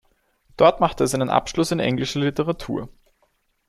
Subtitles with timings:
[0.57, 2.89] Dort machte er seinen Abschluss in englischer Literatur.